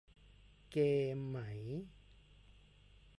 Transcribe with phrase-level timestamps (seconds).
[0.71, 0.77] เก
[1.15, 1.37] มไหม